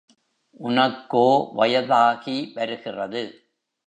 [0.59, 1.27] உனக்கோ
[1.53, 3.23] வயதாகி வருகிறது.